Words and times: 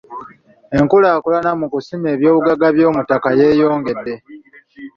Enkulaakulana 0.77 1.51
mu 1.59 1.67
kusima 1.73 2.07
ebyobugagga 2.15 2.65
eby'omuttaka 2.71 3.29
yeeyongedde. 3.39 4.13